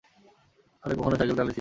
আরে 0.83 0.93
কখনো 0.99 1.15
সাইকেল 1.15 1.35
চালাইছিস? 1.35 1.49